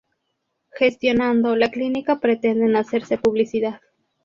Gestionando 0.71 1.55
la 1.55 1.69
clínica 1.69 2.19
pretenden 2.19 2.75
hacerse 2.75 3.19
publicidad. 3.19 3.81